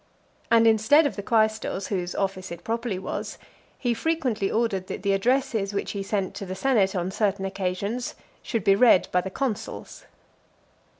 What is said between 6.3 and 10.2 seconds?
to the senate on certain occasions, should be read by the consuls.